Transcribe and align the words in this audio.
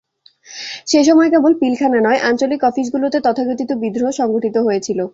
সে 0.87 0.99
সময় 1.03 1.29
কেবল 1.29 1.51
পিলখানা 1.61 1.99
নয়, 1.99 2.19
আঞ্চলিক 2.29 2.61
অফিসগুলোতে 2.63 3.17
তথাকথিত 3.19 3.69
বিদ্রোহ 3.83 4.09
সংঘটিত 4.11 4.55
হয়েছিল। 4.57 4.99